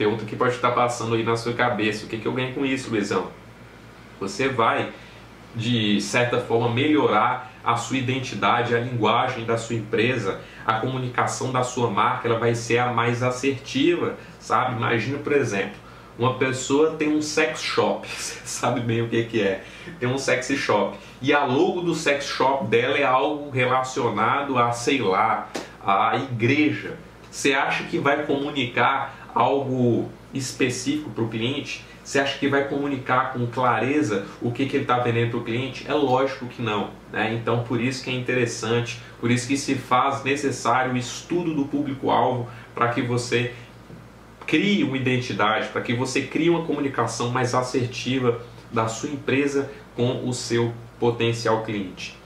pergunta 0.00 0.24
que 0.24 0.34
pode 0.34 0.54
estar 0.54 0.70
passando 0.70 1.14
aí 1.14 1.22
na 1.22 1.36
sua 1.36 1.52
cabeça. 1.52 2.06
O 2.06 2.08
que, 2.08 2.16
que 2.16 2.26
eu 2.26 2.32
ganho 2.32 2.54
com 2.54 2.64
isso, 2.64 2.88
Luizão? 2.88 3.26
Você 4.18 4.48
vai, 4.48 4.90
de 5.54 6.00
certa 6.00 6.40
forma, 6.40 6.70
melhorar 6.70 7.52
a 7.62 7.76
sua 7.76 7.98
identidade, 7.98 8.74
a 8.74 8.80
linguagem 8.80 9.44
da 9.44 9.58
sua 9.58 9.76
empresa, 9.76 10.40
a 10.66 10.80
comunicação 10.80 11.52
da 11.52 11.62
sua 11.62 11.90
marca, 11.90 12.26
ela 12.26 12.38
vai 12.38 12.54
ser 12.54 12.78
a 12.78 12.90
mais 12.90 13.22
assertiva, 13.22 14.16
sabe? 14.38 14.76
Imagina, 14.76 15.18
por 15.18 15.34
exemplo, 15.34 15.76
uma 16.18 16.38
pessoa 16.38 16.92
tem 16.92 17.14
um 17.14 17.20
sex 17.20 17.60
shop, 17.60 18.08
você 18.08 18.40
sabe 18.46 18.80
bem 18.80 19.02
o 19.02 19.08
que, 19.08 19.24
que 19.24 19.42
é, 19.42 19.62
tem 19.98 20.08
um 20.08 20.16
sex 20.16 20.50
shop, 20.56 20.96
e 21.20 21.30
a 21.34 21.44
logo 21.44 21.82
do 21.82 21.94
sex 21.94 22.24
shop 22.24 22.64
dela 22.68 22.96
é 22.96 23.04
algo 23.04 23.50
relacionado 23.50 24.56
a, 24.56 24.72
sei 24.72 25.02
lá, 25.02 25.50
a 25.84 26.16
igreja. 26.16 26.96
Você 27.30 27.52
acha 27.52 27.84
que 27.84 27.98
vai 27.98 28.24
comunicar 28.26 29.30
algo 29.34 30.10
específico 30.34 31.10
para 31.10 31.24
o 31.24 31.28
cliente? 31.28 31.84
Você 32.02 32.18
acha 32.18 32.38
que 32.38 32.48
vai 32.48 32.66
comunicar 32.66 33.32
com 33.32 33.46
clareza 33.46 34.26
o 34.42 34.50
que, 34.50 34.66
que 34.66 34.76
ele 34.76 34.84
está 34.84 34.98
vendendo 34.98 35.30
para 35.30 35.38
o 35.38 35.44
cliente? 35.44 35.84
É 35.88 35.94
lógico 35.94 36.46
que 36.46 36.60
não. 36.60 36.90
Né? 37.12 37.34
Então, 37.34 37.62
por 37.62 37.80
isso 37.80 38.02
que 38.02 38.10
é 38.10 38.12
interessante, 38.14 39.00
por 39.20 39.30
isso 39.30 39.46
que 39.46 39.56
se 39.56 39.76
faz 39.76 40.24
necessário 40.24 40.92
o 40.92 40.96
estudo 40.96 41.54
do 41.54 41.66
público-alvo 41.66 42.48
para 42.74 42.88
que 42.88 43.00
você 43.00 43.52
crie 44.44 44.82
uma 44.82 44.96
identidade, 44.96 45.68
para 45.68 45.82
que 45.82 45.94
você 45.94 46.22
crie 46.22 46.50
uma 46.50 46.64
comunicação 46.64 47.30
mais 47.30 47.54
assertiva 47.54 48.40
da 48.72 48.88
sua 48.88 49.10
empresa 49.10 49.70
com 49.94 50.28
o 50.28 50.32
seu 50.32 50.72
potencial 50.98 51.62
cliente. 51.62 52.18